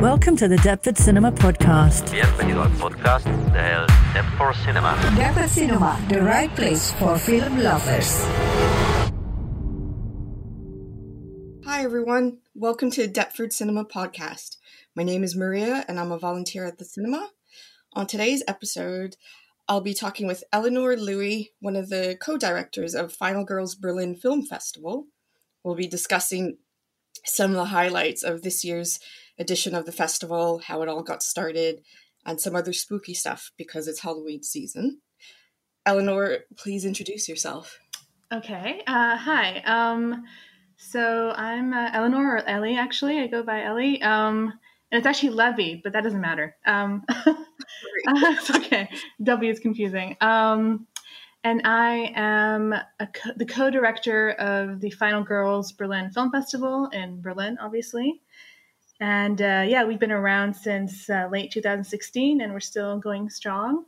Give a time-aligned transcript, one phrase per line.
[0.00, 2.12] Welcome to the Deptford Cinema Podcast.
[2.12, 4.94] Bienvenido al podcast del Deptford Cinema.
[5.16, 8.22] Deptford Cinema, the right place for film lovers.
[11.64, 12.40] Hi, everyone.
[12.54, 14.58] Welcome to Deptford Cinema Podcast.
[14.94, 17.30] My name is Maria, and I'm a volunteer at the cinema.
[17.94, 19.16] On today's episode,
[19.66, 24.14] I'll be talking with Eleanor Lewy, one of the co directors of Final Girls Berlin
[24.14, 25.06] Film Festival.
[25.64, 26.58] We'll be discussing
[27.24, 29.00] some of the highlights of this year's
[29.38, 31.82] edition of the festival, how it all got started,
[32.24, 35.00] and some other spooky stuff because it's Halloween season.
[35.84, 37.78] Eleanor, please introduce yourself.
[38.32, 38.82] Okay.
[38.86, 39.62] Uh, hi.
[39.64, 40.24] Um,
[40.76, 42.76] so I'm uh, Eleanor or Ellie.
[42.76, 44.02] Actually, I go by Ellie.
[44.02, 44.52] Um,
[44.90, 46.56] and it's actually Levy, but that doesn't matter.
[46.66, 47.04] Um,
[48.08, 48.88] it's okay.
[49.22, 50.16] W is confusing.
[50.20, 50.86] Um,
[51.44, 52.74] and I am
[53.14, 58.20] co- the co-director of the Final Girls Berlin Film Festival in Berlin, obviously.
[59.00, 63.84] And uh, yeah, we've been around since uh, late 2016, and we're still going strong.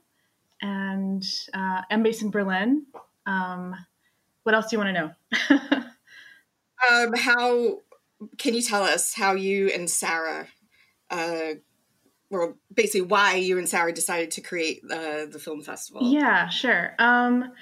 [0.60, 1.24] And
[1.54, 2.84] uh, I'm based in Berlin.
[3.26, 3.74] Um,
[4.42, 5.84] what else do you want to know?
[6.90, 7.78] um, how
[8.36, 10.48] can you tell us how you and Sarah,
[11.10, 11.54] uh,
[12.30, 16.02] or basically why you and Sarah decided to create uh, the film festival?
[16.02, 16.94] Yeah, sure.
[16.98, 17.52] Um,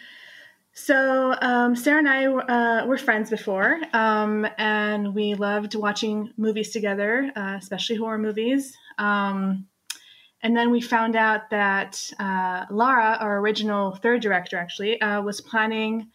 [0.79, 6.71] so um, Sarah and I uh, were friends before, um, and we loved watching movies
[6.71, 8.77] together, uh, especially horror movies.
[8.99, 9.67] Um,
[10.43, 15.41] and then we found out that uh, Lara, our original third director, actually uh, was
[15.41, 16.11] planning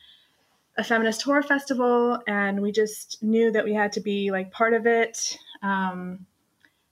[0.78, 4.76] a feminist horror festival, and we just knew that we had to be like part
[4.76, 5.40] of it.
[5.64, 6.28] Um,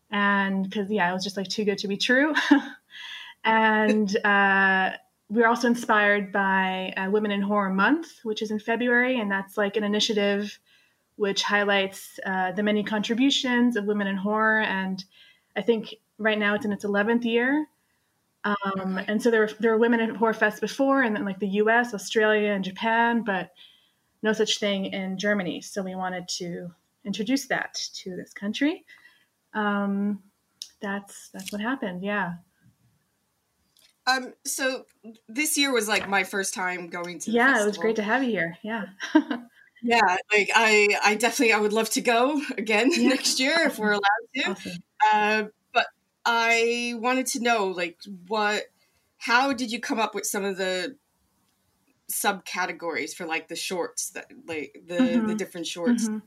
[0.09, 2.34] and because yeah, it was just like too good to be true.
[3.44, 4.90] and uh,
[5.30, 9.58] we're also inspired by uh, Women in Horror Month, which is in February, and that's
[9.58, 10.59] like an initiative
[11.17, 14.61] which highlights uh, the many contributions of women in horror.
[14.61, 15.03] And
[15.55, 17.67] I think right now it's in its 11th year.
[18.45, 21.40] Um, and so there were, there were women in horror fests before, and then like
[21.40, 23.51] the U.S., Australia, and Japan, but
[24.23, 25.61] no such thing in Germany.
[25.61, 26.69] So we wanted to
[27.03, 28.85] introduce that to this country.
[29.53, 30.23] Um,
[30.81, 32.03] that's that's what happened.
[32.03, 32.35] Yeah.
[34.07, 34.85] Um, so
[35.27, 37.31] this year was like my first time going to.
[37.31, 38.57] yeah, it was great to have you here.
[38.63, 38.85] Yeah.
[39.83, 43.09] yeah, like I, I definitely, I would love to go again yeah.
[43.09, 44.01] next year if we're allowed
[44.35, 44.51] to.
[44.51, 44.71] Awesome.
[45.13, 45.43] Uh,
[45.73, 45.87] but
[46.25, 48.63] I wanted to know, like, what,
[49.17, 50.95] how did you come up with some of the
[52.11, 55.27] subcategories for like the shorts that, like the mm-hmm.
[55.27, 56.07] the different shorts?
[56.07, 56.17] Mm-hmm.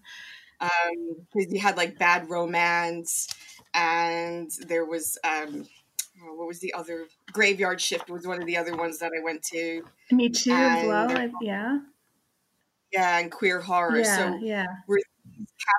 [0.60, 3.28] Um, because you had like bad romance,
[3.74, 5.66] and there was um
[6.22, 9.22] oh, what was the other graveyard shift was one of the other ones that I
[9.22, 9.82] went to.
[10.10, 11.16] Me too, and as well.
[11.16, 11.78] I, yeah.
[12.92, 13.98] Yeah, and queer horror.
[13.98, 14.66] Yeah, so yeah.
[14.86, 15.00] Were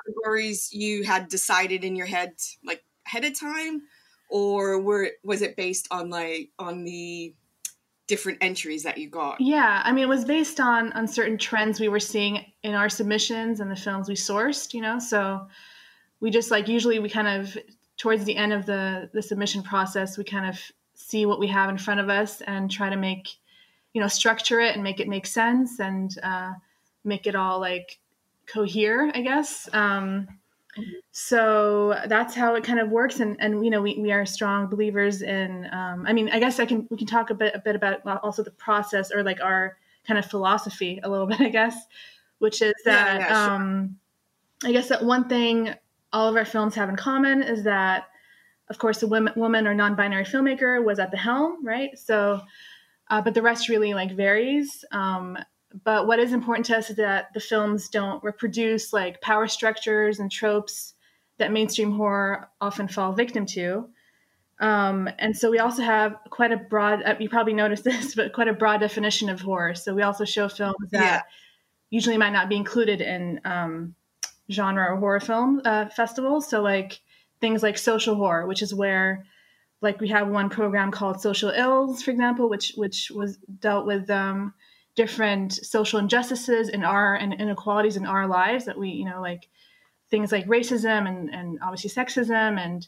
[0.06, 2.32] categories you had decided in your head
[2.64, 3.82] like ahead of time,
[4.28, 7.34] or were was it based on like on the
[8.06, 9.40] different entries that you got?
[9.40, 12.88] Yeah, I mean, it was based on on certain trends we were seeing in our
[12.88, 14.74] submissions and the films we sourced.
[14.74, 15.46] You know, so
[16.20, 17.56] we just like usually we kind of
[17.96, 20.60] towards the end of the the submission process, we kind of
[20.94, 23.28] see what we have in front of us and try to make,
[23.92, 26.52] you know, structure it and make it make sense and uh,
[27.04, 27.98] make it all like
[28.46, 29.68] cohere, I guess.
[29.72, 30.28] Um,
[31.12, 34.66] so that's how it kind of works and and you know we, we are strong
[34.66, 37.58] believers in um, i mean i guess i can we can talk a bit a
[37.60, 39.76] bit about also the process or like our
[40.06, 41.86] kind of philosophy a little bit i guess
[42.38, 43.54] which is that yeah, yeah, sure.
[43.54, 43.98] um,
[44.64, 45.74] i guess that one thing
[46.14, 48.04] all of our films have in common is that,
[48.70, 51.90] of course, a woman, woman or non-binary filmmaker was at the helm, right?
[51.98, 52.40] So,
[53.10, 54.84] uh, but the rest really like varies.
[54.92, 55.36] Um,
[55.82, 60.20] but what is important to us is that the films don't reproduce like power structures
[60.20, 60.94] and tropes
[61.38, 63.88] that mainstream horror often fall victim to.
[64.60, 68.32] Um, and so we also have quite a broad, uh, you probably noticed this, but
[68.32, 69.74] quite a broad definition of horror.
[69.74, 71.22] So we also show films that yeah.
[71.90, 73.96] usually might not be included in um,
[74.50, 76.48] genre horror film uh, festivals.
[76.48, 77.00] So like
[77.40, 79.24] things like social horror, which is where
[79.80, 84.08] like we have one program called Social Ills, for example, which which was dealt with
[84.10, 84.54] um,
[84.94, 89.48] different social injustices in our and inequalities in our lives that we you know like
[90.10, 92.86] things like racism and and obviously sexism and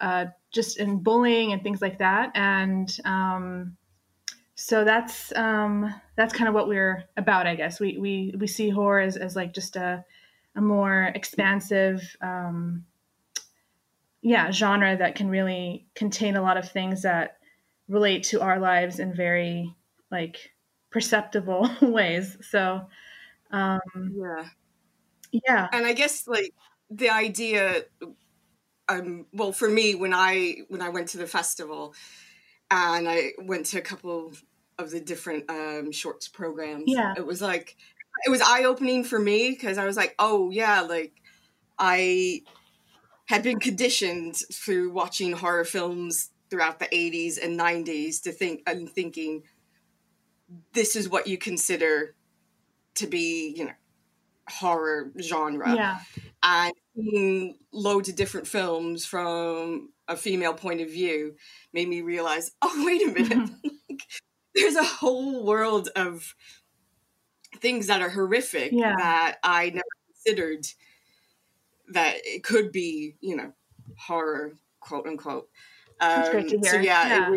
[0.00, 3.76] uh, just in bullying and things like that and um,
[4.54, 8.70] so that's um, that's kind of what we're about i guess we we we see
[8.70, 10.04] horror as, as like just a
[10.56, 12.84] a more expansive um,
[14.22, 17.38] yeah genre that can really contain a lot of things that
[17.88, 19.72] relate to our lives in very
[20.10, 20.52] like
[20.90, 22.36] perceptible ways.
[22.50, 22.88] So
[23.52, 23.80] um
[24.12, 24.44] yeah.
[25.46, 25.68] yeah.
[25.72, 26.52] And i guess like
[26.90, 27.84] the idea
[28.88, 31.94] um, well, for me, when I when I went to the festival,
[32.70, 34.32] and I went to a couple
[34.78, 37.14] of the different um, shorts programs, Yeah.
[37.16, 37.76] it was like
[38.24, 41.12] it was eye opening for me because I was like, oh yeah, like
[41.78, 42.42] I
[43.26, 48.88] had been conditioned through watching horror films throughout the 80s and 90s to think and
[48.88, 49.42] thinking
[50.72, 52.14] this is what you consider
[52.94, 53.72] to be you know
[54.48, 55.74] horror genre.
[55.74, 55.98] Yeah.
[56.42, 61.34] and seeing loads of different films from a female point of view
[61.72, 63.50] made me realize oh wait a minute.
[63.50, 63.68] Mm-hmm.
[63.88, 64.02] Like,
[64.54, 66.34] there's a whole world of
[67.60, 68.94] things that are horrific Yeah.
[68.98, 70.66] that i never considered
[71.88, 73.52] that it could be you know
[73.98, 75.48] horror quote unquote
[76.00, 77.34] That's great to Um, so yeah, Yeah.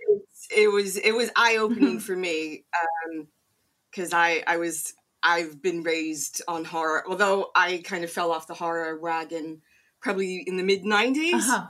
[0.00, 2.02] It, was, it was it was eye opening Mhm.
[2.02, 2.64] for me
[3.90, 8.46] because I I was I've been raised on horror, although I kind of fell off
[8.46, 9.62] the horror wagon
[10.00, 11.66] probably in the mid '90s, Uh-huh.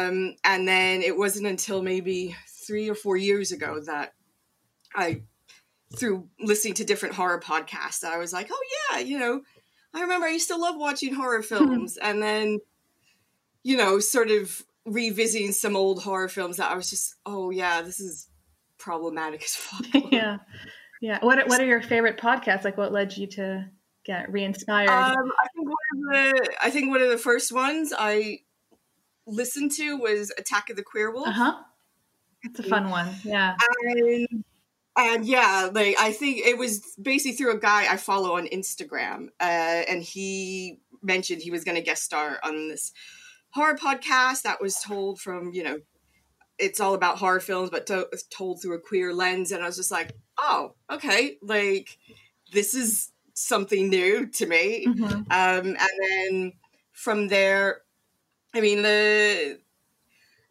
[0.00, 2.36] um, and then it wasn't until maybe
[2.66, 4.14] three or four years ago that
[4.94, 5.24] I,
[5.96, 8.62] through listening to different horror podcasts, I was like, oh
[8.92, 9.42] yeah, you know,
[9.94, 12.60] I remember I used to love watching horror films, and then,
[13.62, 17.82] you know, sort of revisiting some old horror films that I was just, oh yeah,
[17.82, 18.28] this is
[18.78, 19.86] problematic as fuck.
[20.12, 20.38] yeah.
[21.00, 21.18] Yeah.
[21.20, 22.64] What are, what are your favorite podcasts?
[22.64, 23.68] Like what led you to
[24.04, 24.88] get re-inspired?
[24.88, 28.40] Um, I think one of the I think one of the first ones I
[29.26, 31.28] listened to was Attack of the Queer Wolf.
[31.28, 31.54] uh-huh.
[32.44, 33.08] It's a fun one.
[33.22, 33.54] Yeah.
[33.84, 34.44] and
[34.96, 39.28] and yeah, like I think it was basically through a guy I follow on Instagram,
[39.40, 42.92] uh, and he mentioned he was going to guest star on this
[43.50, 45.78] horror podcast that was told from you know,
[46.58, 49.76] it's all about horror films, but to, told through a queer lens, and I was
[49.76, 51.98] just like, oh, okay, like
[52.52, 54.86] this is something new to me.
[54.86, 55.12] Mhm.
[55.30, 56.52] Um, and then
[56.92, 57.80] from there,
[58.54, 59.58] I mean the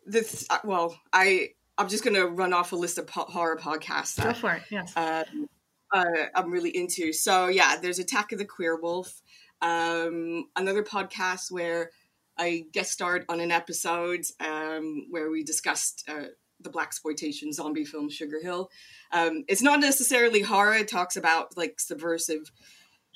[0.08, 1.50] the th- uh, well, I
[1.82, 4.64] I'm just gonna run off a list of po- horror podcasts Go for it.
[4.70, 4.94] Yes.
[4.96, 5.50] um,
[5.92, 6.04] uh,
[6.36, 7.12] I'm really into.
[7.12, 9.22] So yeah, there's Attack of the Queer Wolf,
[9.62, 11.92] um, another podcast where
[12.38, 16.28] I guest starred on an episode um, where we discussed uh,
[16.62, 18.70] the black exploitation zombie film Sugar Hill.
[19.12, 22.52] Um, it's not necessarily horror; it talks about like subversive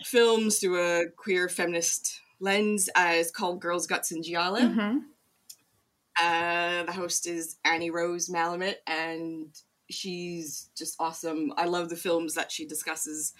[0.03, 2.89] films through a queer feminist lens.
[2.95, 4.59] Uh, it's called Girls, Guts, and Giallo.
[4.59, 5.01] Mhm.
[6.21, 9.47] Uh, the host is Annie Rose Malamet, and
[9.89, 11.51] she's just awesome.
[11.57, 13.33] I love the films that she discusses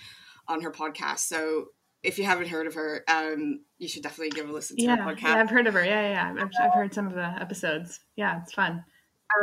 [0.48, 1.19] on her podcast.
[1.19, 1.68] So
[2.04, 4.98] if you haven't heard of her, um, you should definitely give a listen to Yeah.
[4.98, 5.22] her podcast.
[5.24, 5.36] yeah.
[5.38, 5.83] I've heard of her.
[5.83, 6.01] Yeah.
[6.10, 6.33] Yeah.
[6.36, 6.44] yeah.
[6.44, 8.00] I've, I've heard some of the episodes.
[8.16, 8.42] Yeah.
[8.44, 8.83] It's fun.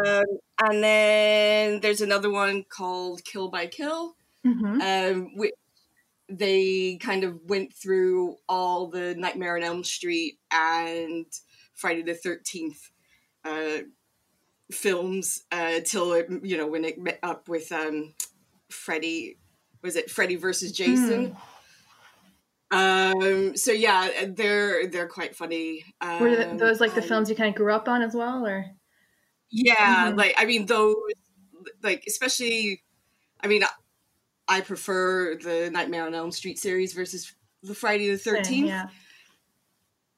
[0.06, 0.24] Um,
[0.62, 4.14] and then there's another one called Kill by Kill.
[4.44, 5.54] hmm Um, which
[6.28, 11.26] they kind of went through all the Nightmare on Elm Street and
[11.74, 12.90] Friday the Thirteenth
[13.44, 13.78] uh,
[14.70, 18.14] films uh, till it, you know when it met up with um,
[18.70, 19.38] Freddy.
[19.82, 21.36] Was it Freddy versus Jason?
[22.70, 23.56] Um.
[23.56, 25.84] So yeah, they're they're quite funny.
[26.00, 28.64] Um, Were those like the films you kind of grew up on as well, or?
[29.50, 30.16] Yeah, Mhm.
[30.16, 30.96] like I mean those
[31.82, 32.82] like especially
[33.40, 33.62] I mean
[34.48, 38.66] I prefer the Nightmare on Elm Street series versus the Friday the 13th.
[38.68, 38.86] Yeah.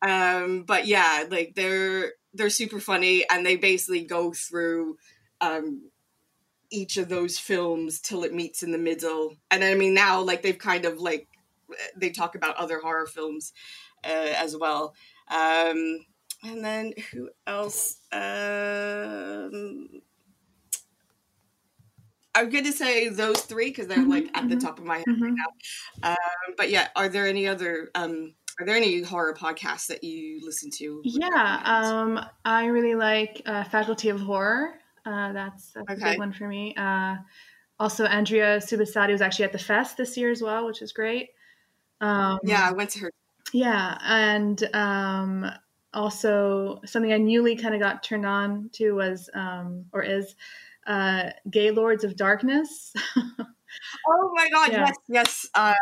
[0.02, 4.98] Um but yeah, like they're they're super funny and they basically go through
[5.40, 5.90] um
[6.70, 9.36] each of those films till it meets in the middle.
[9.50, 11.28] And I mean now like they've kind of like
[11.96, 13.52] they talk about other horror films
[14.04, 14.94] uh, as well.
[15.28, 16.06] Um
[16.42, 18.00] and then who else?
[18.12, 20.02] Um,
[22.34, 24.98] I'm going to say those three because they're like at the mhm, top of my
[24.98, 25.20] head Mhm.
[25.20, 25.32] right
[26.02, 26.10] now.
[26.12, 27.90] Um, but yeah, are there any other?
[27.94, 31.00] Um, are there any horror podcasts that you listen to?
[31.04, 34.78] Yeah, um, I really like uh, Faculty of Horror.
[35.04, 36.02] Uh, that's, that's a Okay.
[36.02, 36.74] big one for me.
[36.76, 37.16] Uh,
[37.78, 41.30] also, Andrea Subissati was actually at the fest this year as well, which is great.
[42.00, 43.10] Um, yeah, I went to her.
[43.52, 45.50] yeah, and um,
[45.92, 50.34] also something I newly kind of got turned on to was um, or is
[50.86, 52.92] uh, Gaylords of Darkness.
[54.08, 54.86] Oh my god, Yeah.
[54.86, 55.48] yes, yes.
[55.54, 55.74] Uh,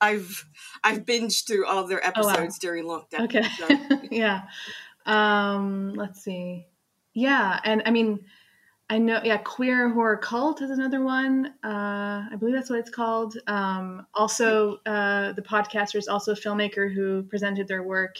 [0.00, 0.44] I've
[0.84, 2.30] I've binged through all their Oh, wow.
[2.32, 3.24] episodes during lockdown.
[3.24, 3.42] Okay.
[3.42, 4.42] so- yeah.
[5.06, 6.66] Um, let's see.
[7.14, 8.20] Yeah, and I mean,
[8.90, 9.20] I know.
[9.24, 11.46] Yeah, queer horror cult is another one.
[11.64, 13.36] Uh, I believe that's what it's called.
[13.46, 18.16] Um, also, uh, the podcaster is also a filmmaker who presented their work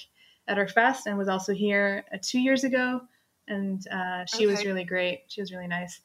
[0.47, 3.03] at our fest and was also here uh, two years ago,
[3.47, 5.25] and uh, she was really great.
[5.29, 6.01] She was really nice.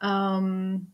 [0.00, 0.88] Um,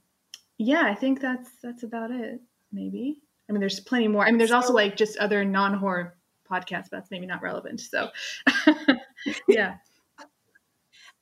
[0.61, 2.41] yeah, I think that's that's about it.
[2.71, 3.19] Maybe.
[3.49, 4.25] I mean, there's plenty more.
[4.25, 6.17] I mean, there's also like just other non horror
[6.49, 7.81] podcast, but that's maybe not relevant.
[7.81, 8.11] So,
[9.49, 9.77] yeah.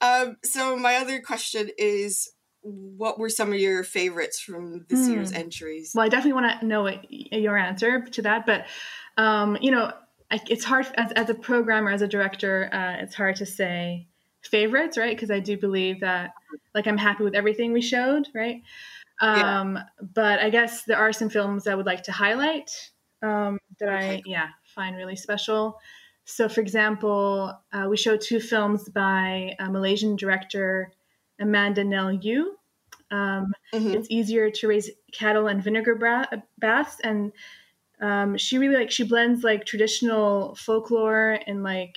[0.00, 2.30] Um, so my other question is,
[2.60, 5.14] what were some of your favorites from this Hmm.
[5.14, 5.90] year's entries?
[5.92, 8.66] Well, I definitely want to know your answer to that, but
[9.16, 9.92] um, you know,
[10.30, 14.06] I, it's hard as, as a programmer, as a director, uh, it's hard to say
[14.42, 15.16] favorites, right?
[15.16, 16.30] Because I do believe that,
[16.76, 18.62] like, I'm happy with everything we showed, right?
[19.30, 19.58] Yeah.
[19.60, 22.70] Um, But I guess there are some films I would like to highlight
[23.22, 24.22] um, that I, Okay.
[24.24, 25.78] yeah, find really special.
[26.24, 30.92] So, for example, uh, we show two films by a Malaysian director,
[31.40, 32.56] Amanda Nell Eu.
[33.10, 33.92] Um, Mhm.
[33.92, 36.26] it's easier to raise cattle and vinegar bra-
[36.58, 37.32] baths and
[38.00, 41.96] um, she really like she blends like traditional folklore and like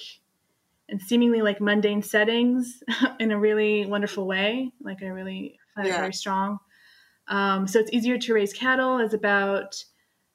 [0.89, 2.83] and seemingly like mundane settings
[3.19, 6.59] in a really wonderful way like i really find it very strong
[7.31, 9.83] um, so it's easier to raise cattle is about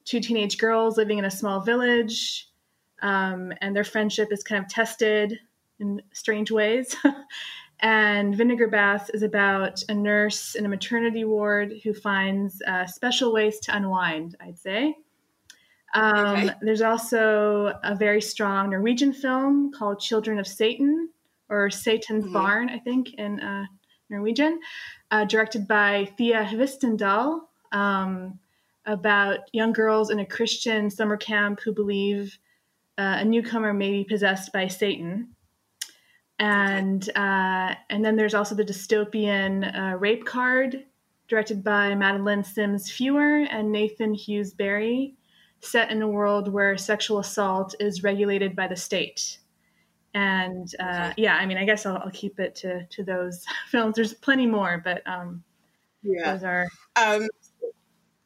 [0.03, 2.49] two teenage girls living in a small village
[3.01, 5.39] um, and their friendship is kind of tested
[5.79, 6.95] in strange ways
[7.79, 13.31] And Vinegar Bath is about a nurse in a maternity ward who finds uh, special
[13.31, 14.95] ways to unwind, I'd say.
[15.93, 16.49] Um, Okay.
[16.61, 21.09] There's also a very strong Norwegian film called Children of Satan,
[21.49, 22.33] or Satan's Mhm.
[22.33, 23.65] Barn, I think, in uh,
[24.09, 24.59] Norwegian,
[25.11, 28.39] uh, directed by Thea Hvistendahl, um,
[28.85, 32.39] about young girls in a Christian summer camp who believe
[32.97, 35.35] uh, a newcomer may be possessed by Satan.
[36.39, 40.85] And uh, and then there's also the dystopian uh, rape card
[41.27, 45.15] directed by madeline sims fewer and nathan hughes berry
[45.59, 49.39] set in a world where sexual assault is regulated by the state
[50.13, 53.95] and uh, yeah i mean i guess I'll, I'll keep it to, to those films
[53.95, 55.43] there's plenty more but um,
[56.01, 56.31] Yeah.
[56.33, 57.27] those are Um,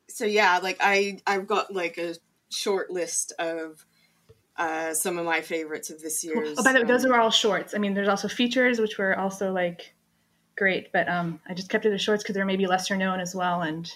[0.10, 2.16] so yeah, like I I've got like a
[2.50, 3.86] short list of
[4.58, 6.58] uh, some of my favorites of this year's.
[6.58, 9.18] oh, by the way those are all shorts i mean there's also features which were
[9.18, 9.96] also like
[10.58, 13.34] great but um, i just kept it as shorts because they're maybe lesser known as
[13.34, 13.92] well and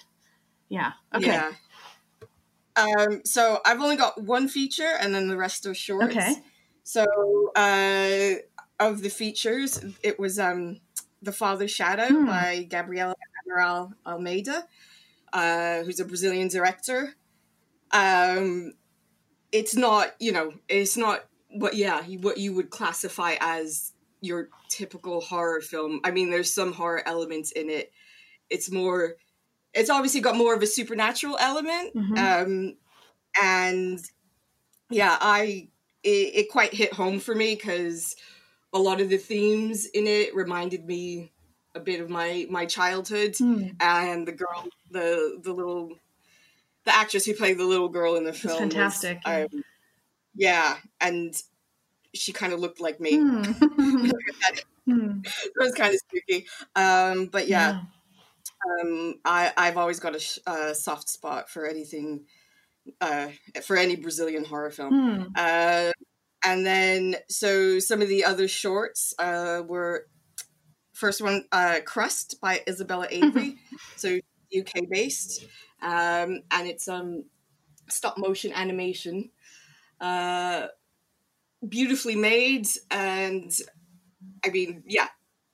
[0.68, 1.52] yeah okay Yeah.
[2.76, 6.08] Um, so I've only got one feature, and then the rest are shorts.
[6.08, 6.36] Okay.
[6.86, 7.04] So
[7.56, 8.34] uh,
[8.78, 10.78] of the features, it was um,
[11.20, 12.26] "The Father's Shadow" Hmm.
[12.26, 13.12] by Gabriela
[13.44, 14.64] Amaral Almeida,
[15.32, 17.14] uh, who's a Brazilian director.
[17.90, 18.74] Um,
[19.50, 25.20] it's not, you know, it's not what, yeah, what you would classify as your typical
[25.20, 26.00] horror film.
[26.04, 27.90] I mean, there's some horror elements in it.
[28.48, 29.16] It's more
[29.74, 32.16] it's obviously got more of a supernatural element Mhm.
[32.18, 32.76] um
[33.42, 34.00] and
[34.88, 35.68] yeah i
[36.06, 38.16] it, it quite hit home for me because
[38.72, 41.32] a lot of the themes in it reminded me
[41.74, 43.68] a bit of my my childhood Hmm.
[43.80, 45.98] and the girl the the little
[46.84, 49.20] the actress who played the little girl in the film was, fantastic.
[49.26, 49.46] um,
[50.34, 51.42] yeah and
[52.14, 53.42] she kind of looked like me Hmm.
[53.44, 55.20] it Hmm.
[55.58, 56.46] was kind of spooky
[56.76, 57.82] um but yeah
[58.82, 62.26] um, I, I've always got a, sh- a soft spot for anything,
[63.00, 63.28] uh,
[63.62, 64.92] for any Brazilian horror film.
[64.92, 65.22] Hmm.
[65.34, 65.92] Uh,
[66.44, 70.06] and then, so some of the other shorts uh, were
[70.92, 73.56] first one, uh, Crust by Isabella Avery,
[73.96, 74.18] so
[74.56, 75.44] UK based,
[75.82, 77.24] um, and it's um,
[77.88, 79.30] stop motion animation,
[80.00, 80.68] uh,
[81.68, 83.52] beautifully made, and
[84.44, 85.08] I mean, yeah,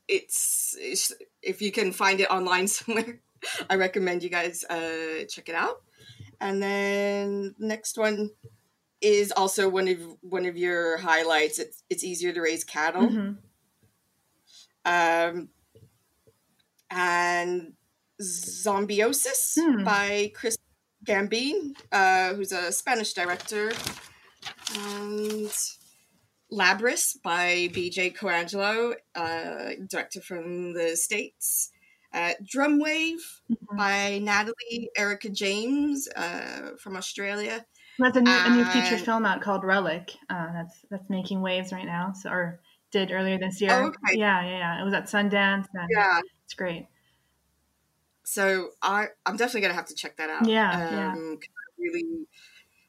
[0.08, 1.12] it's, it's
[1.42, 3.20] if you can find it online somewhere,
[3.68, 5.82] I recommend you guys uh, check it out.
[6.42, 8.30] And then next one
[9.00, 11.58] is also one of one of your highlights.
[11.58, 13.08] It's it's easier to raise cattle.
[13.08, 13.38] Mhm.
[14.84, 15.48] Um,
[16.90, 17.72] and
[18.20, 19.84] Zombiosis Hmm.
[19.84, 20.56] by Chris
[21.04, 23.72] Gambin, uh, who's a Spanish director.
[24.74, 25.50] And
[26.52, 31.70] Labris by BJ Colangelo, uh, director from the States.
[32.12, 33.78] Uh, Drumwave Mhm.
[33.78, 37.64] by Natalie Erica James uh, from Australia.
[37.98, 40.10] That's a new, a new feature film out called Relic.
[40.28, 43.82] Uh, that's that's making waves right now, so, or did earlier this year.
[43.82, 44.18] Oh, okay.
[44.18, 44.80] Yeah, yeah, yeah.
[44.80, 45.66] It was at Sundance.
[45.74, 46.20] And Yeah.
[46.44, 46.88] it's great.
[48.24, 50.54] So I I'm definitely gonna have to check that out.
[50.54, 51.16] Yeah, yeah.
[51.16, 52.26] Um, 'cause I really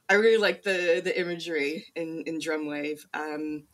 [0.09, 3.01] I really like the the imagery in in Drumwave.
[3.15, 3.67] Um,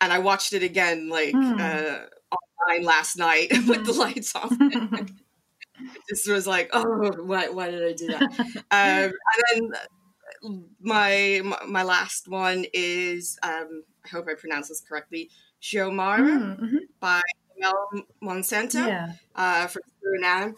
[0.00, 4.56] and I watched it again like uh, online last night with the lights off.
[6.08, 8.26] this was like, oh, why why did I do that?
[8.70, 9.12] um,
[9.52, 15.30] and then my my- my last one is um, I hope I pronounce this correctly.
[15.62, 16.88] Xiomara Hmm, mhm.
[17.00, 17.22] by
[17.58, 17.90] Mel
[18.22, 19.12] Monsanto Yeah.
[19.34, 20.54] uh, from Suriname,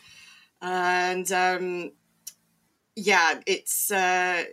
[0.63, 1.93] and um,
[2.97, 4.45] yeah, it's uh,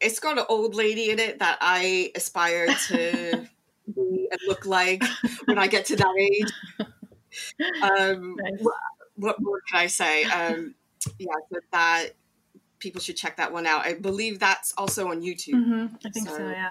[0.00, 3.48] it's got an old lady in it that I aspire to
[3.94, 5.02] be and look like
[5.46, 6.52] when I get to that age.
[7.82, 8.60] Um, Nice.
[8.60, 8.74] what,
[9.16, 10.24] what more can I say?
[10.24, 10.74] Um,
[11.18, 12.08] yeah, so that
[12.78, 13.84] people should check that one out.
[13.86, 15.64] I believe that's also on YouTube.
[15.64, 16.36] hmm I think so.
[16.36, 16.70] So- Yeah.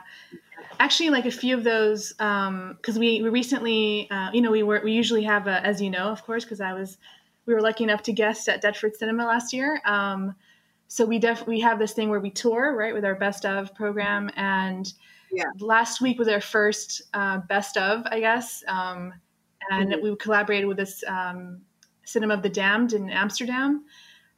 [0.80, 4.80] Actually, like a few of those, because we, we recently, uh, you know, we were
[4.84, 6.98] we usually have, a, as you know, of course, because I was,
[7.46, 9.82] we were lucky enough to guest at Deptford Cinema last year.
[9.86, 10.36] Um,
[10.88, 13.74] so we def we have this thing where we tour right with our best of
[13.74, 14.92] program, and
[15.32, 15.46] Yeah.
[15.60, 19.14] last week was our first uh, best of, I guess, um,
[19.70, 21.62] and we collaborated with this um,
[22.04, 23.86] Cinema of the Damned in Amsterdam.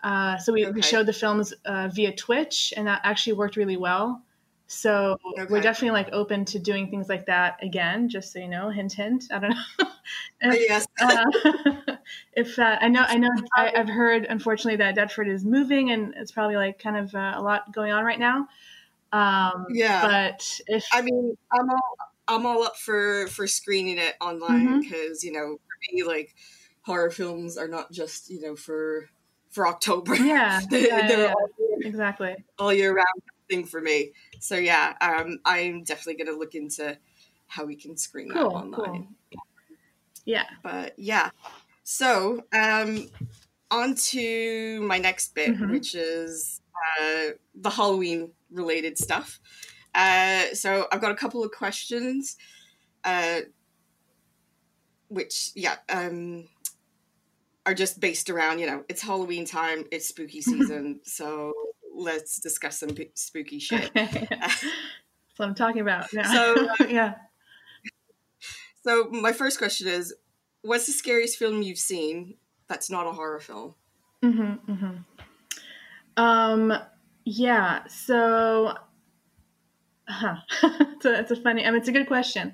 [0.03, 3.77] Uh, so we, we showed the films uh, via Twitch, and that actually worked really
[3.77, 4.21] well.
[4.67, 5.17] So
[5.50, 8.09] we're definitely like open to doing things like that again.
[8.09, 9.25] Just so you know, hint, hint.
[9.31, 9.85] I don't know.
[10.43, 10.85] Oh, yes.
[11.00, 11.23] uh,
[12.33, 16.13] if uh, I know, I know, I, I've heard unfortunately that Deptford is moving, and
[16.17, 18.50] it's probably like kind of uh, a lot going on right now.
[19.13, 20.01] Um, Yeah.
[20.05, 25.24] But if I mean, I'm all I'm all up for for screening it online because
[25.24, 26.36] you know, for me, like
[26.82, 29.10] horror films are not just you know for
[29.51, 30.15] for October.
[30.15, 31.50] yeah, yeah, they're yeah, all,
[31.82, 32.36] exactly.
[32.60, 34.12] all year round thing for me.
[34.39, 36.98] So yeah, um, I'm definitely gonna look into
[37.48, 38.72] how we can screen that online.
[38.74, 39.08] cool.
[40.25, 40.46] Yeah.
[40.63, 41.29] But yeah,
[41.84, 43.10] so um,
[43.70, 45.72] on to my next bit, Mhm.
[45.72, 46.62] which is
[47.00, 49.39] uh, the Halloween related stuff.
[49.95, 52.38] Uh, so I've got a couple of questions,
[53.03, 53.41] uh,
[55.10, 56.48] which yeah, um,
[57.65, 61.53] are just based around you know it's Halloween time, it's spooky season, so
[61.95, 63.91] let's discuss some spooky shit.
[63.95, 64.27] Okay.
[64.29, 64.63] That's
[65.38, 66.12] what I'm talking about.
[66.13, 66.31] Yeah.
[66.31, 67.15] So, uh, yeah.
[68.83, 70.13] So my first question is,
[70.62, 72.36] what's the scariest film you've seen
[72.67, 73.75] that's not a horror film?
[74.24, 76.22] Mm-hmm, mm-hmm.
[76.24, 76.74] Um,
[77.25, 77.86] yeah.
[77.88, 78.74] So,
[80.08, 80.36] huh.
[80.63, 81.65] it's, a, it's a funny.
[81.65, 82.53] I mean, it's a good question.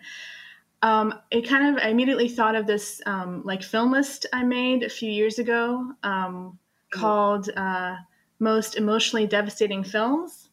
[0.82, 4.84] Um, it kind of I immediately thought of this um, like film list I made
[4.84, 6.58] a few years ago um,
[6.92, 7.98] called uh,
[8.40, 10.50] "Most Emotionally Devastating Films."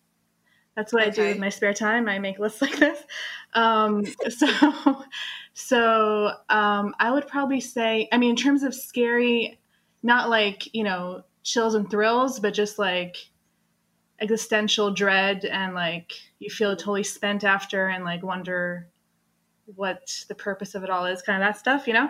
[0.75, 1.33] That's what I do Okay.
[1.33, 2.09] with my spare time.
[2.09, 3.03] I make lists like this.
[3.55, 5.05] Um, so,
[5.55, 9.59] so um, I would probably say, I mean, in terms of scary,
[10.03, 13.17] not like you know chills and thrills, but just like
[14.21, 18.89] existential dread and like you feel totally spent after and like wonder
[19.75, 22.09] what the purpose of it all is, kind of that stuff, you know,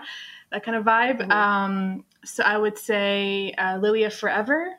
[0.53, 1.21] that kind of vibe.
[1.21, 1.31] Mhm.
[1.33, 4.75] Um, so I would say uh, Lilya Forever,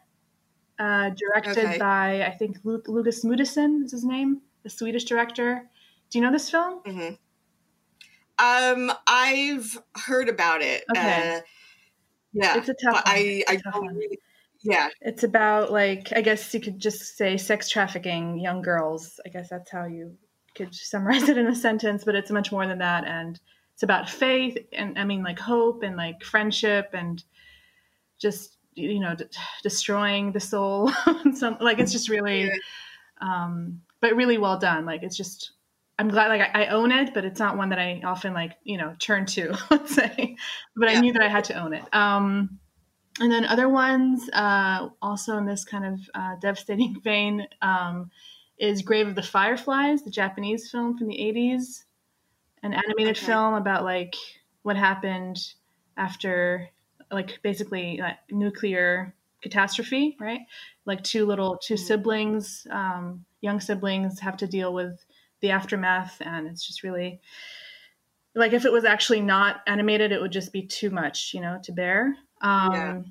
[0.79, 1.77] uh, directed Okay.
[1.79, 5.67] by I think Lu- Lukas Moodysson is his name, the Swedish director.
[6.09, 6.81] Do you know this film?
[6.85, 7.15] mm-hmm.
[8.39, 10.83] Um, I've heard about it.
[10.95, 11.37] Okay.
[11.37, 11.41] Uh,
[12.33, 13.01] yeah, It's a tough.
[13.05, 14.19] I, I don't really.
[14.63, 19.19] Yeah, It's about like I guess you could just say sex trafficking young girls.
[19.25, 20.17] I guess that's how you
[20.55, 23.39] could summarize it in a sentence, but it's much more than that and
[23.73, 27.23] it's about faith and I mean like hope and like friendship and
[28.19, 29.25] just you know d-
[29.63, 30.91] destroying the soul.
[31.35, 32.51] Some like it's just really
[33.21, 34.85] um but really well done.
[34.85, 35.51] Like it's just
[35.99, 38.51] i'm glad like I, I own it but it's not one that i often like
[38.63, 40.35] you know turn to let's say.
[40.75, 41.83] But i knew that i had to own it.
[41.91, 42.59] Um
[43.19, 48.11] and then other ones uh also in this kind of uh, devastating vein um
[48.57, 51.85] is grave of the fireflies the japanese film from the 80s
[52.63, 53.17] an animated Okay.
[53.17, 54.15] film about like
[54.63, 55.37] what happened
[55.95, 56.69] after
[57.11, 60.41] like basically like nuclear catastrophe right
[60.85, 61.77] like two little two Mhm.
[61.77, 65.05] siblings um, young siblings have to deal with
[65.41, 67.21] the aftermath and it's just really
[68.35, 71.59] like if it was actually not animated it would just be too much you know
[71.63, 73.01] to bear um, Yeah.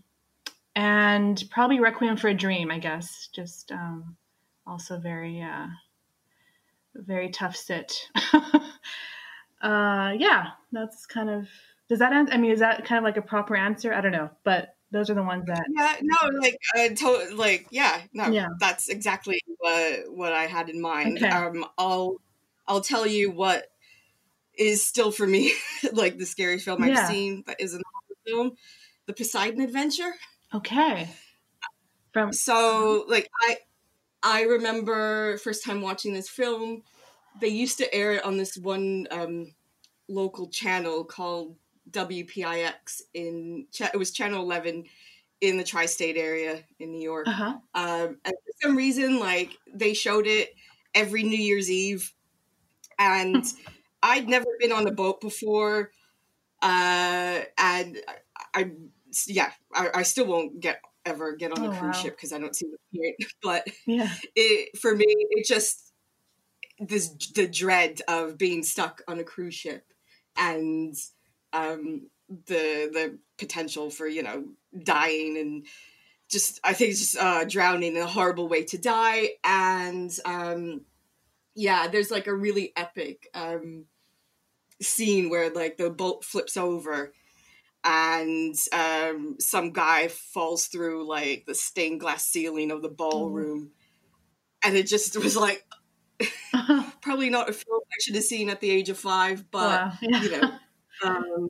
[0.74, 4.16] and probably requiem for a dream i guess just um,
[4.66, 5.66] also very uh,
[6.94, 8.08] very tough sit
[9.62, 11.48] uh, yeah that's kind of
[11.88, 14.12] does that answer i mean is that kind of like a proper answer i don't
[14.12, 18.28] know but those are the ones that yeah, no, like, uh, to- like, yeah, no,
[18.28, 18.46] Yeah.
[18.60, 21.16] that's exactly what what I had in mind.
[21.16, 21.28] Okay.
[21.28, 22.18] Um, I'll
[22.68, 23.66] I'll tell you what
[24.56, 25.52] is still for me
[25.92, 27.00] like the scariest film Yeah.
[27.00, 28.56] I've seen that isn't a horror film,
[29.06, 30.14] The Poseidon Adventure.
[30.54, 31.08] okay
[32.16, 33.58] from So like I
[34.22, 36.82] I remember first time watching this film,
[37.40, 39.54] they used to air it on this one um,
[40.08, 41.56] local channel called
[41.90, 44.84] WPIX in it was channel 11
[45.42, 47.28] in the tri-state area in New York.
[47.28, 50.54] uh-huh Um, and for some reason like they showed it
[50.94, 52.12] every New Year's Eve
[52.98, 53.44] and
[54.02, 55.90] I'd never been on a boat before
[56.62, 57.98] uh, and
[58.54, 58.70] I
[59.26, 62.02] yeah, I, I still won't get ever get on a Oh, cruise wow.
[62.02, 63.16] ship because I don't see the point.
[63.42, 64.11] But Yeah.
[64.35, 65.92] it for me, it just
[66.79, 69.85] this the dread of being stuck on a cruise ship
[70.37, 70.94] and
[71.52, 74.44] um, the the potential for you know
[74.83, 75.66] dying and
[76.29, 80.83] just I think it's just uh, drowning in a horrible way to die and um,
[81.55, 83.87] yeah, there's like a really epic um,
[84.81, 87.12] scene where like the boat flips over
[87.84, 93.70] and um, some guy falls through like the stained glass ceiling of the ballroom
[94.64, 95.64] and it just was like
[97.02, 99.92] probably not a film I should have seen at the age of five, but wow.
[100.00, 100.22] Yeah.
[100.22, 100.50] you know,
[101.04, 101.48] um,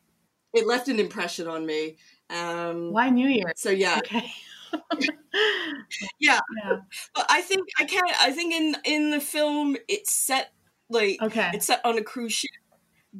[0.52, 1.96] it left an impression on me.
[2.30, 3.52] Um, Why New Year?
[3.56, 4.30] so yeah, Okay.
[6.18, 6.40] yeah.
[6.64, 6.76] Yeah.
[7.14, 8.10] But I think I can't.
[8.20, 10.52] I think in in the film it's set
[10.90, 11.50] like Okay.
[11.54, 12.50] it's set on a cruise ship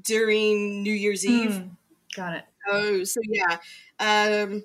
[0.03, 1.51] during New Year's Eve.
[1.51, 1.71] Mm,
[2.16, 2.45] got it.
[2.69, 3.59] Oh, so yeah.
[3.99, 4.65] Um,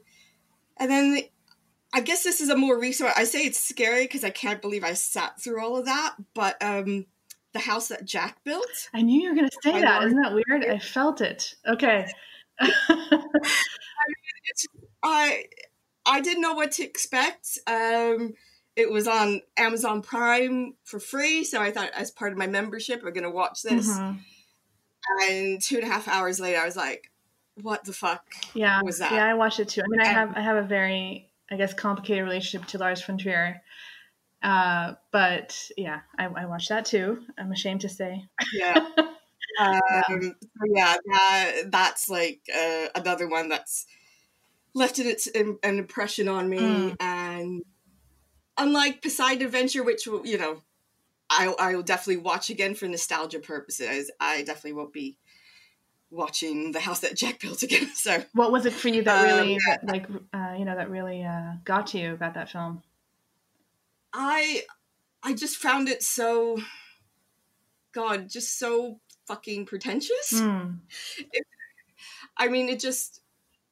[0.78, 1.20] and then
[1.94, 3.12] I guess this is a more recent.
[3.18, 6.16] I say it's scary because I can't believe I sat through all of that.
[6.34, 7.06] But um,
[7.54, 8.90] the house that Jack built.
[8.94, 10.04] I knew you were going to say I that.
[10.04, 10.66] Isn't that weird?
[10.66, 11.56] I felt it.
[11.68, 12.08] Okay.
[12.60, 14.68] it's
[15.04, 15.46] I
[16.06, 17.60] I didn't know what to expect.
[17.68, 18.34] Um,
[18.76, 23.02] it was on Amazon Prime for free, so I thought as part of my membership,
[23.06, 23.90] I'm gonna watch this.
[23.90, 24.20] Mhm.
[25.24, 27.11] And two and a half hours later, I was like,
[27.62, 28.82] "What the fuck?" Yeah.
[28.84, 29.12] was that?
[29.12, 29.82] Yeah, I watched it too.
[29.82, 33.04] I mean, I And- have I have a very I guess complicated relationship to Lars
[33.04, 33.62] von Trier.
[34.41, 37.21] Uh, but yeah, I, I watched that too.
[37.38, 38.26] I'm ashamed to say.
[38.54, 38.86] Yeah.
[39.60, 40.32] Um, so
[40.74, 43.86] yeah, that, that's like uh, another one that's
[44.74, 46.58] left an, an impression on me.
[46.58, 46.95] Mm.
[47.02, 47.62] And
[48.58, 50.62] unlike Poseidon Adventure, which you know,
[51.30, 54.10] I I will definitely watch again for nostalgia purposes.
[54.19, 55.17] I definitely won't be
[56.12, 57.89] watching the house that Jack built again.
[57.95, 60.89] So What was it for you that Um, really that, like uh, you know that
[60.89, 62.84] really uh, got to you about that film?
[64.13, 64.63] I
[65.24, 66.58] I just found it so
[67.93, 70.34] God, just so fucking pretentious.
[70.41, 70.80] Mm.
[72.38, 73.21] I mean, it just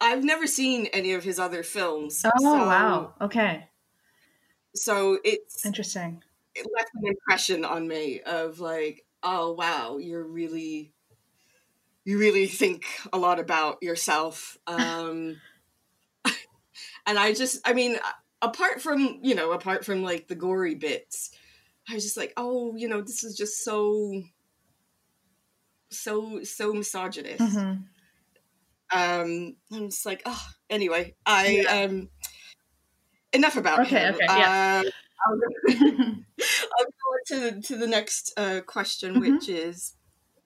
[0.02, 2.24] I've never seen any of his other films.
[2.26, 3.14] Oh so, wow.
[3.20, 3.68] Okay.
[4.76, 6.24] So it's Interesting.
[6.56, 10.94] it left an impression on me of like, oh wow, you're really
[12.10, 14.58] you really think a lot about yourself.
[14.68, 15.42] Um
[17.06, 17.98] and I just I mean,
[18.42, 21.32] apart from, you know, apart from like the gory bits,
[21.90, 24.24] I was just like, oh, you know, this is just so
[25.92, 27.66] so so misogynist.
[27.66, 27.90] hmm
[28.92, 31.70] um i'm just like oh anyway i Yeah.
[31.70, 32.10] um
[33.34, 34.50] enough about Okay, him okay, yeah.
[34.50, 34.84] Um,
[35.28, 35.48] I'll, go,
[36.80, 39.20] I'll go on to the, to the next uh, question Mhm.
[39.20, 39.96] which is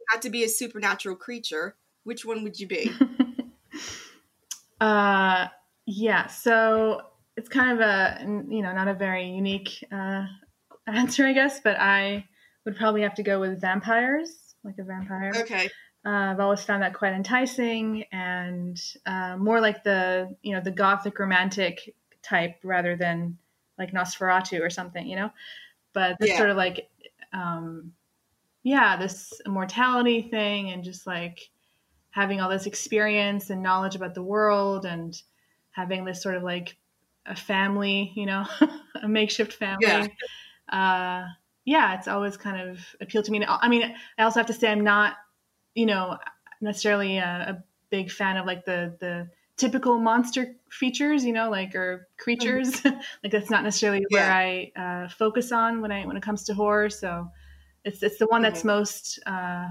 [0.10, 2.92] had to be a supernatural creature which one would you be
[4.80, 5.48] uh,
[5.86, 6.28] yeah.
[6.28, 7.02] So
[7.36, 10.26] it's kind of a you know not a very unique uh,
[10.88, 12.28] answer, I guess, but I
[12.66, 15.32] would probably have to go with vampires, like a vampire.
[15.36, 15.70] okay
[16.06, 20.72] Uh, I've always found that quite enticing and uh, more like the you know the
[20.72, 23.38] gothic romantic type rather than
[23.78, 25.32] like Nosferatu or something, you know.
[25.94, 26.38] But this Yeah.
[26.38, 26.90] sort of like,
[27.34, 27.94] um,
[28.64, 31.40] yeah, this immortality thing and just like
[32.12, 35.22] having all this experience and knowledge about the world and
[35.72, 36.78] having this sort of like
[37.26, 38.46] a family, you know,
[39.02, 39.86] a makeshift family.
[39.88, 40.08] Yeah.
[40.70, 41.28] Uh,
[41.66, 43.44] yeah, it's always kind of appealed to me.
[43.46, 45.16] I mean, I also have to say I'm not,
[45.76, 46.18] you know,
[46.62, 51.76] necessarily a, a big fan of like the the typical monster features, you know, like
[51.76, 52.84] or creatures.
[53.24, 56.54] like that's not necessarily where I uh, focus on when I when it comes to
[56.54, 56.90] horror.
[56.90, 57.30] So
[57.86, 59.68] it's it's the one that's most uh,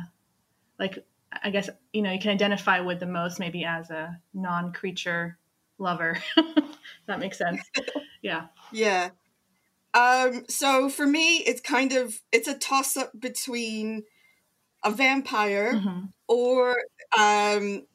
[0.78, 1.04] like
[1.42, 5.38] I guess you know you can identify with the most maybe as a non creature
[5.78, 6.18] lover.
[7.06, 7.60] That makes sense.
[8.22, 8.46] Yeah.
[8.70, 9.10] yeah
[9.94, 14.04] um so for me it's kind of it's a toss up between
[14.84, 16.12] a vampire Mhm.
[16.28, 16.76] or
[17.18, 17.86] um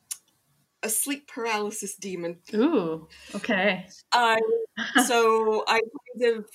[0.83, 3.07] a sleep paralysis demon Ooh.
[3.35, 3.87] Okay.
[5.07, 6.45] So I kind of,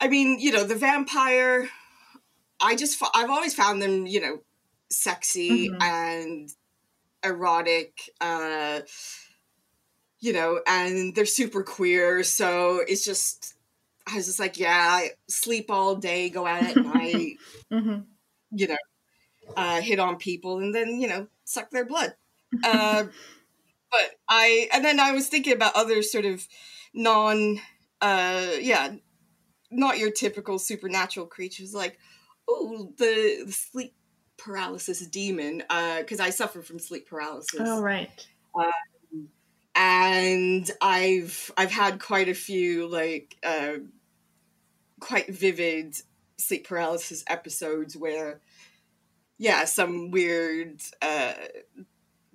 [0.00, 1.68] I mean, you know, the vampire.
[2.60, 4.40] I just, I've always found them, you know,
[4.90, 5.80] sexy Mhm.
[5.80, 6.48] and
[7.24, 8.10] erotic.
[8.20, 8.82] Uh,
[10.20, 12.24] you know, and they're super queer.
[12.24, 13.54] So it's just,
[14.06, 17.38] I was just like, yeah, I sleep all day, go out at night,
[17.70, 18.18] hmm
[18.50, 18.76] you know,
[19.56, 22.14] uh, hit on people, and then you know, suck their blood.
[22.62, 23.06] Uh,
[23.90, 26.46] but I, and then I was thinking about other sort of
[26.94, 27.60] non,
[28.00, 28.96] uh, yeah,
[29.70, 31.98] not your typical supernatural creatures, like
[32.48, 33.94] oh, the, the sleep
[34.36, 38.28] paralysis demon, because I suffer from sleep paralysis, Oh right.
[39.74, 43.74] and I've I've had quite a few like uh,
[45.00, 45.96] quite vivid
[46.38, 48.40] sleep paralysis episodes where
[49.38, 51.34] yeah some weird uh,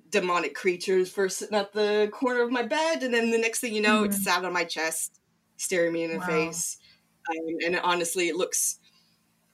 [0.09, 3.73] demonic creatures first sitting at the corner of my bed and then the next thing
[3.73, 5.19] you know it's sat on my chest
[5.57, 6.27] staring me in the Wow.
[6.27, 6.77] face
[7.29, 8.79] um, and honestly it looks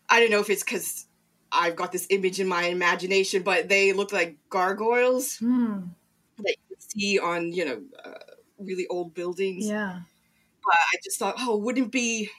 [0.09, 1.05] I don't know if it's because
[1.51, 5.81] I've got this image in my imagination but they look like gargoyles Hmm.
[6.37, 8.19] that you see on you know uh,
[8.57, 10.01] really old buildings Yeah.
[10.63, 12.29] but I just thought, oh, wouldn't it be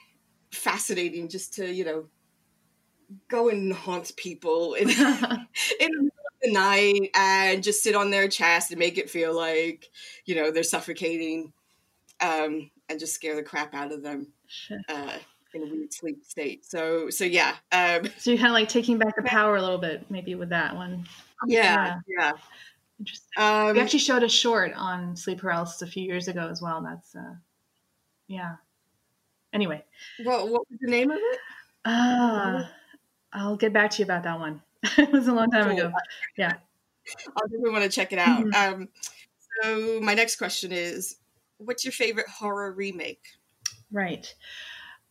[0.51, 2.05] fascinating just to, you know,
[3.27, 5.47] go and haunt people in, in the
[5.79, 9.89] middle of the night and just sit on their chest and make it feel like,
[10.25, 11.51] you know, they're suffocating
[12.21, 14.79] um, and just scare the crap out of them Shit.
[14.89, 15.17] uh,
[15.55, 16.65] in a weird sleep state.
[16.65, 19.77] So, so yeah, um, So you're kind of like taking back the power a little
[19.77, 21.05] bit, maybe with that one.
[21.47, 22.31] yeah, yeah.
[22.99, 23.29] Interesting.
[23.37, 26.81] Um, we actually showed a short on sleep paralysis a few years ago as well.
[26.81, 27.33] That's uh,
[28.27, 28.55] yeah.
[29.53, 29.83] Anyway,
[30.23, 31.39] what, what was the name of it?
[31.85, 32.63] uh,
[33.33, 34.61] I'll get back to you about that one.
[34.97, 35.77] it was a long time Cool.
[35.87, 35.91] ago.
[36.37, 36.53] Yeah.
[37.27, 38.43] I really want to check it out.
[38.45, 38.53] Mhm.
[38.73, 38.89] Um,
[39.63, 41.17] so my next question is,
[41.57, 43.23] what's your favorite horror remake?
[43.91, 44.33] Right.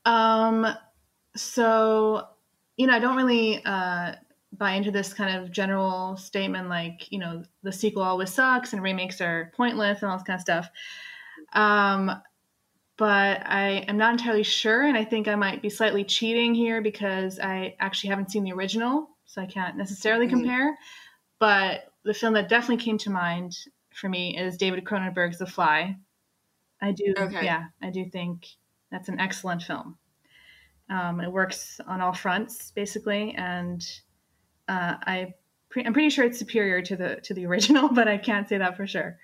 [0.05, 0.67] Um,
[1.37, 2.29] so,
[2.77, 4.17] you know, I don't really uh,
[4.53, 8.83] buy into this kind of general statement like, you know, the sequel always sucks and
[8.83, 10.71] remakes are pointless and all this kind of stuff.
[11.53, 12.11] Um,
[12.97, 16.83] but I am not entirely sure, and I think I might be slightly cheating here
[16.83, 20.29] because I actually haven't seen the original, so I can't necessarily Mhm.
[20.29, 20.79] compare.
[21.39, 23.57] But the film that definitely came to mind
[23.95, 25.99] for me is David Cronenberg's The Fly.
[26.81, 27.37] I do, Okay.
[27.41, 28.49] yeah, I do think
[28.91, 29.97] that's an excellent film.
[30.89, 33.85] Um, it works on all fronts, basically, and
[34.69, 35.35] uh, I
[35.71, 38.59] pre- I'm pretty sure it's superior to the to the original, but I can't say
[38.59, 39.19] that for sure.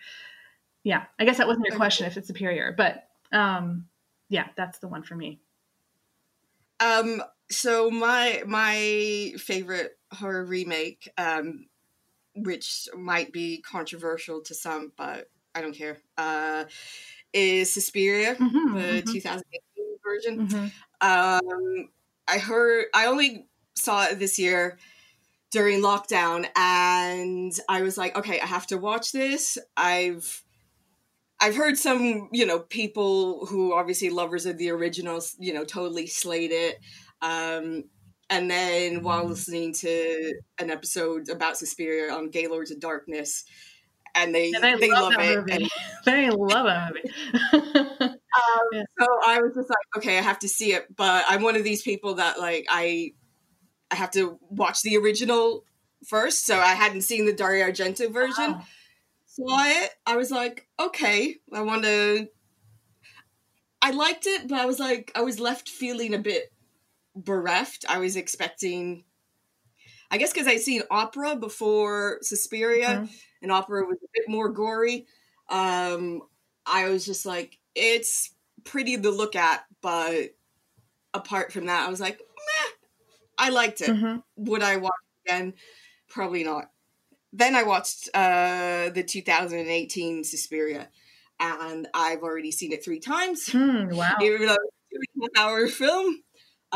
[0.85, 3.87] Yeah, I guess that wasn't your question if it's superior, but um,
[4.29, 5.41] yeah, that's the one for me.
[6.79, 11.67] Um, so my my favorite horror remake, um,
[12.35, 16.65] which might be controversial to some, but I don't care, uh,
[17.37, 20.43] is Suspiria, Mhm, the mhm, 2018 version.
[20.49, 20.73] mhm.
[21.01, 21.91] Um,
[22.29, 24.79] I heard I only saw it this year
[25.53, 29.59] during lockdown, and I was like, okay, I have to watch this.
[29.77, 30.45] I've
[31.41, 36.07] I've heard some, you know, people who obviously lovers of the originals, you know, totally
[36.07, 36.79] slate it.
[37.21, 37.85] Um,
[38.31, 43.45] and then while listening to an episode about Suspiria on Gaylords of Darkness,
[44.17, 45.69] and they And I they love, love, it, and
[46.05, 48.15] they love that movie.
[48.37, 48.83] Um, yeah.
[49.01, 50.95] so I was just like, okay, I have to see it.
[50.95, 53.13] But I'm one of these people that like I
[53.91, 55.65] I have to watch the original
[56.07, 56.45] first.
[56.45, 58.53] So I hadn't seen the Dario Argento version.
[58.53, 58.63] Wow.
[59.25, 59.91] Saw it.
[60.05, 62.29] I was like, okay, I want to.
[63.81, 66.53] I liked it, but I was like, I was left feeling a bit
[67.15, 67.85] bereft.
[67.89, 69.05] I was expecting,
[70.11, 73.11] I guess, because I'd seen Opera before Suspiria, Mhm.
[73.43, 75.07] and Opera was a bit more gory.
[75.49, 76.23] Um,
[76.65, 78.31] I was just like, it's
[78.65, 80.35] pretty to look at, but
[81.15, 82.73] apart from that, I was like, meh,
[83.39, 83.91] I liked it.
[83.91, 84.23] Mhm.
[84.37, 84.93] Would I watch
[85.25, 85.55] it again?
[86.09, 86.71] Probably not.
[87.33, 90.89] Then I watched uh, the 2018 Suspiria,
[91.39, 93.51] and I've already seen it three times.
[93.51, 94.17] Hmm, wow.
[94.23, 96.23] Even though it's a two and a half hour film,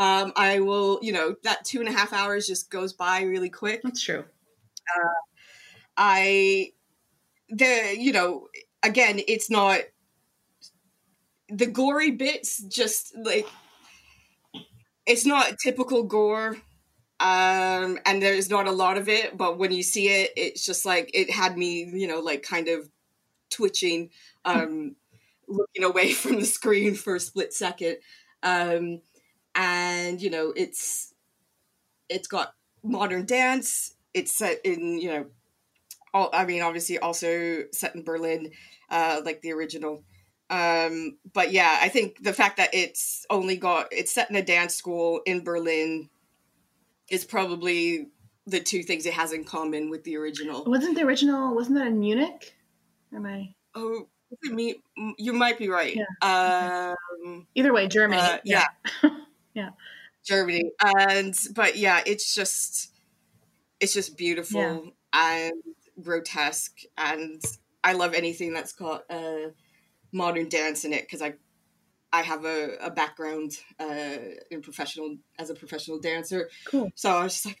[0.01, 3.51] um, I will, you know, that two and a half hours just goes by really
[3.51, 3.81] quick.
[3.83, 4.25] That's true.
[5.95, 6.71] I,
[7.49, 8.47] the, you know,
[8.81, 9.81] again, it's not
[11.49, 13.47] the gory bits, just like,
[15.05, 16.57] it's not typical gore.
[17.19, 20.83] Um, and there's not a lot of it, but when you see it, it's just
[20.83, 22.89] like, it had me, you know, like kind of
[23.51, 24.09] twitching,
[24.45, 24.95] um,
[25.47, 27.97] looking away from the screen for a split second.
[28.41, 29.01] Um,
[29.55, 31.13] and, you know, it's,
[32.09, 33.95] it's got modern dance.
[34.13, 35.25] It's set in, you know,
[36.13, 38.51] all, I mean, obviously also set in Berlin,
[38.89, 40.03] uh, like the original.
[40.49, 44.43] Um, but yeah, I think the fact that it's only got it's set in a
[44.43, 46.09] dance school in Berlin
[47.09, 48.07] is probably
[48.45, 50.65] the two things it has in common with the original.
[50.65, 51.55] Wasn't the original?
[51.55, 52.53] Wasn't that in Munich?
[53.15, 53.55] Am I?
[53.75, 54.07] Oh,
[54.43, 54.75] me?
[55.17, 55.97] You might be right.
[56.21, 58.21] Um, Either way, Germany.
[58.21, 58.65] uh, yeah,
[59.03, 59.09] Yeah.
[59.53, 59.71] Yeah
[60.23, 62.91] germany, and but yeah, it's just
[63.79, 65.53] it's just beautiful and
[66.01, 67.41] grotesque, and
[67.83, 69.49] I love anything that's got uh,
[70.11, 71.35] modern dance in it because I
[72.13, 74.17] I have a, a background uh,
[74.51, 76.91] in professional as a professional dancer, Cool.
[76.95, 77.59] so I was just like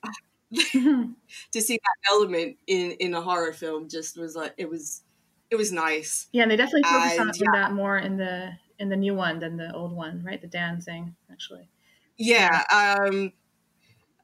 [0.53, 1.15] Mhm.
[1.53, 5.03] to see that element in in a horror film just was like it was
[5.49, 6.27] it was nice.
[6.33, 7.51] Yeah, and they definitely focus And, on yeah.
[7.53, 10.41] that more in the in the new one than the old one, right?
[10.41, 11.69] The dancing, actually.
[12.21, 12.63] Yeah.
[12.71, 13.33] Um,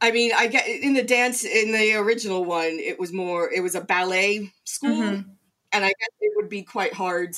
[0.01, 3.51] I mean, I get in the dance in the original one, it was more.
[3.51, 5.37] It was a ballet school, Mhm.
[5.71, 7.35] and I guess it would be quite hard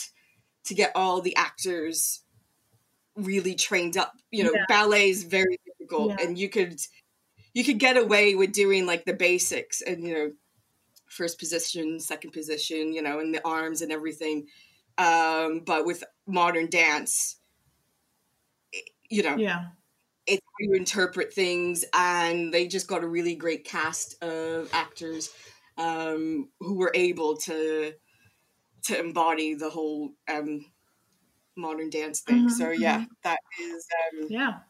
[0.65, 2.23] to get all the actors
[3.15, 4.13] really trained up.
[4.31, 4.65] You know, Yeah.
[4.67, 6.17] ballet is very difficult, Yeah.
[6.19, 6.79] and you could
[7.53, 10.33] you could get away with doing like the basics and you know
[11.07, 14.47] first position, second position, you know, and the arms and everything.
[14.97, 17.37] Um, but with modern dance,
[19.09, 19.71] you know, Yeah.
[20.29, 25.33] It's how you interpret things, and they just got a really great cast of actors
[25.77, 27.95] um, who were able to
[28.85, 30.65] to embody the whole um,
[31.57, 32.47] modern dance thing.
[32.47, 34.61] Mhm, So yeah, that is um, Yeah.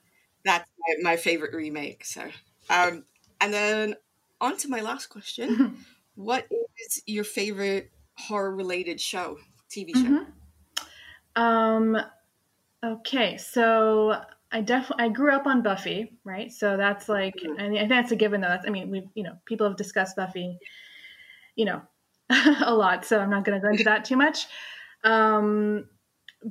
[0.46, 2.06] that's my, my favorite remake.
[2.06, 2.30] So,
[2.70, 3.06] um,
[3.42, 3.96] and then
[4.42, 5.58] on to my last question:
[6.16, 6.48] What
[6.80, 10.16] is your favorite horror related show, TV show?
[10.16, 10.34] Mhm.
[11.36, 11.98] Um,
[12.84, 16.52] okay, so I definitely I grew up on Buffy, right?
[16.52, 17.62] So that's like Mhm.
[17.62, 18.48] I, mean, that's a given though.
[18.48, 20.58] That's I mean we you know people have discussed Buffy,
[21.56, 21.82] you know,
[22.30, 23.06] a lot.
[23.06, 24.48] So I'm not going to go into that too much.
[25.04, 25.86] Um,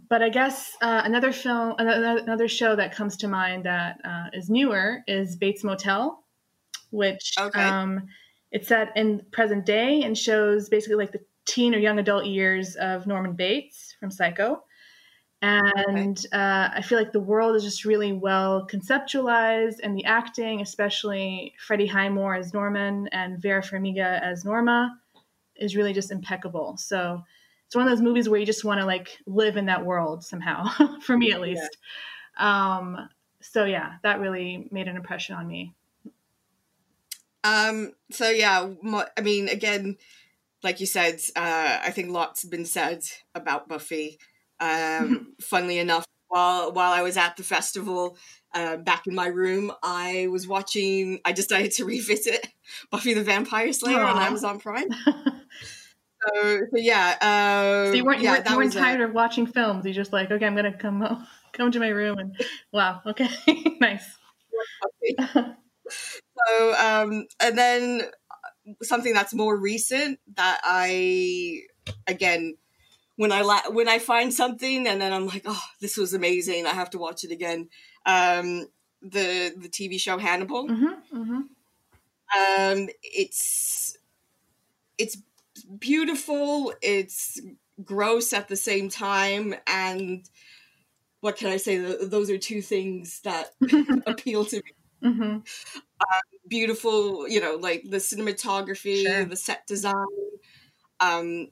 [0.09, 4.27] but I guess uh, another film, another, another show that comes to mind that uh,
[4.33, 6.23] is newer is Bates Motel,
[6.91, 7.61] which Okay.
[7.61, 8.07] um,
[8.53, 12.77] it's set in present day and shows basically like the teen or young adult years
[12.77, 14.63] of Norman Bates from Psycho.
[15.41, 20.61] And uh, I feel like the world is just really well conceptualized, and the acting,
[20.61, 24.99] especially Freddie Highmore as Norman and Vera Farmiga as Norma,
[25.55, 26.77] is really just impeccable.
[26.77, 27.23] So
[27.67, 30.25] it's one of those movies where you just want to like live in that world
[30.25, 31.77] somehow, for me at least.
[32.39, 33.09] Um,
[33.41, 35.75] so yeah, that really made an impression on me.
[37.45, 38.71] Um, so yeah,
[39.17, 39.97] I mean, again,
[40.63, 43.03] like you said, uh, I think lots have been said
[43.35, 44.19] about Buffy.
[44.61, 48.17] Um, funnily enough, while while I was at the festival,
[48.55, 51.21] uh, back in my room, I was watching.
[51.25, 52.47] I decided to revisit
[52.91, 54.89] Buffy the Vampire Slayer on Amazon Prime.
[56.35, 59.01] So, so yeah, uh, so you weren't, you yeah, weren't, you weren't was a- tired
[59.03, 59.87] of watching films.
[59.87, 62.35] You just like, okay, I'm gonna come home, come to my room, and
[62.73, 63.29] wow, okay,
[63.81, 64.05] nice.
[65.89, 68.03] so um and then
[68.83, 71.61] something that's more recent that i
[72.07, 72.57] again
[73.19, 76.67] when i la- when i find something and then i'm like oh this was amazing.
[76.67, 77.69] I have to watch it again.
[78.07, 78.69] Um
[79.03, 80.69] the the tv show hannibal.
[80.69, 81.41] Hmm hmm
[82.39, 83.97] um it's
[84.97, 85.17] it's
[85.79, 87.41] beautiful it's
[87.85, 90.29] gross at the same time and
[91.21, 91.77] what can i say?
[92.07, 93.51] Those are two things that
[94.07, 94.73] appeal to me.
[95.03, 95.39] Hmm
[96.49, 99.25] beautiful, you know, like the cinematography, Sure.
[99.25, 100.07] the set design.
[101.01, 101.49] Um,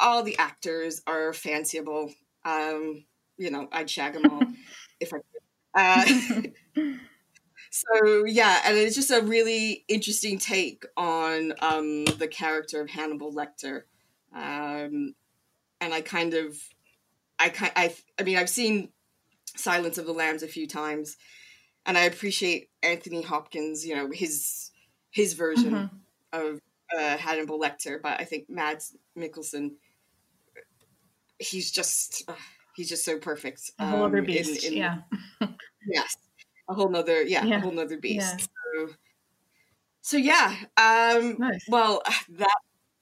[0.00, 2.14] all the actors are fanciable.
[2.44, 3.04] Um,
[3.38, 4.50] you know, I'd shag them all
[5.00, 5.42] if I could.
[5.74, 6.04] Uh,
[7.70, 13.32] so yeah, and it's just a really interesting take on um, the character of Hannibal
[13.32, 13.82] Lecter.
[14.34, 15.14] Um,
[15.80, 16.58] and I kind of,
[17.38, 18.90] I I, I mean, I've seen
[19.56, 21.16] Silence of the Lambs a few times,
[21.86, 24.72] and I appreciate Anthony Hopkins, you know, his
[25.10, 26.00] his version Mhm.
[26.32, 26.60] of
[26.96, 29.72] uh, Hannibal Lecter, but I think Mads Mikkelsen,
[31.38, 32.34] he's just uh,
[32.76, 33.70] he's just so perfect.
[33.78, 34.64] A whole other um, in- beast.
[34.64, 34.98] in- yeah.
[35.88, 36.16] Yes,
[36.68, 37.58] a whole nother yeah, Yeah.
[37.58, 38.40] a whole nother beast.
[38.40, 38.86] Yeah.
[38.88, 38.94] So,
[40.02, 41.64] so yeah, um, Nice.
[41.68, 42.58] well that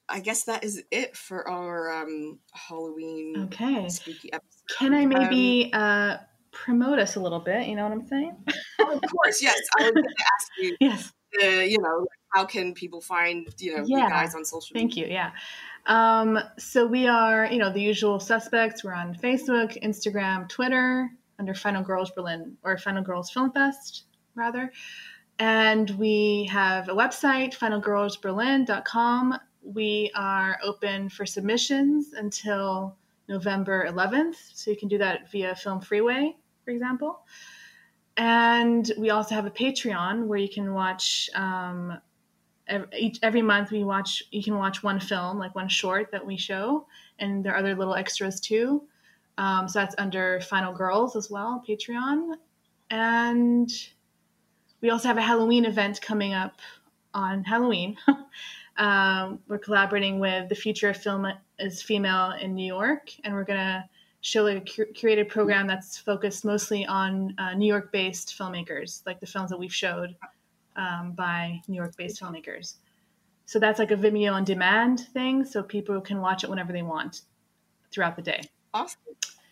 [0.07, 3.89] I guess that is it for our um, Halloween Okay.
[3.89, 4.61] spooky episode.
[4.77, 6.17] Can I Um, maybe uh,
[6.51, 7.65] promote us a little bit?
[7.65, 8.35] You know what I'm saying?
[8.79, 9.59] of course, yes.
[9.79, 11.11] I was going to ask you, yes.
[11.41, 14.03] you know, how can people find you know Yeah.
[14.03, 14.81] you guys on social media?
[14.81, 15.07] Thank media?
[15.07, 15.13] you.
[15.13, 15.31] Yeah.
[15.87, 18.83] Um, so we are, you know, the usual suspects.
[18.83, 24.71] We're on Facebook, Instagram, Twitter under Final Girls Berlin or Final Girls Film Fest, rather.
[25.39, 29.37] And we have a website, finalgirlsberlin.com.
[29.63, 32.97] We are open for submissions until
[33.29, 34.35] November 11th.
[34.53, 37.25] So you can do that via Film Freeway, for example.
[38.17, 41.97] And we also have a Patreon where you can watch um,
[42.97, 46.37] each, every month we watch you can watch one film like one short that we
[46.37, 46.87] show
[47.19, 48.83] and there are other little extras too.
[49.37, 52.35] Um, so that's under final girls as well patreon.
[52.89, 53.69] And
[54.81, 56.59] we also have a halloween event coming up
[57.13, 57.97] on halloween.
[58.77, 61.25] Um, we're collaborating with the future of film
[61.59, 63.85] is female in new york and we're going to
[64.19, 69.01] show like a cur- curated program that's focused mostly on uh, new york based filmmakers
[69.05, 70.13] like the films that we've showed
[70.75, 72.75] um, by New York based filmmakers.
[73.45, 76.81] So that's like a Vimeo on demand thing, so people can watch it whenever they
[76.81, 77.21] want
[77.91, 78.41] throughout the day.
[78.73, 78.99] Awesome.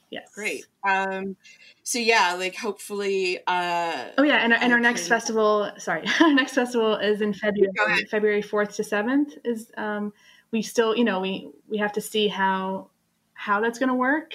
[0.10, 0.30] Yes.
[0.36, 0.66] Great.
[0.88, 1.36] Um,
[1.82, 3.40] so yeah, like hopefully.
[3.48, 7.34] Uh, Oh yeah, and our, and our next festival, sorry, our next festival is in
[7.34, 8.06] February.
[8.12, 9.34] February fourth to seventh.
[9.44, 10.14] Is um,
[10.52, 12.90] we still, you know, we we have to see how
[13.34, 14.34] how that's going to work,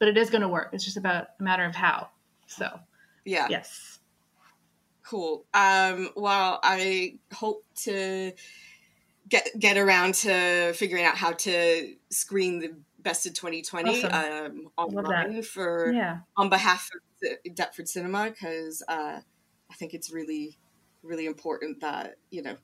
[0.00, 0.70] but it is going to work.
[0.72, 2.08] It's just about a matter of how.
[2.48, 2.80] So
[3.24, 3.46] Yeah.
[3.48, 4.00] yes,
[5.12, 5.44] Cool.
[5.52, 8.32] Um, well, I hope to
[9.28, 15.42] get get around to figuring out how to screen the best of 2020 um, online
[15.42, 17.02] for yeah, on behalf of
[17.44, 19.20] the Deptford Cinema because uh,
[19.70, 20.56] I think it's really
[21.02, 22.56] really important that you know